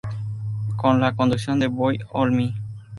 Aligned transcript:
Con 0.77 0.99
la 0.99 1.15
conducción 1.15 1.59
de 1.59 1.67
Boy 1.67 1.99
Olmi. 2.11 2.55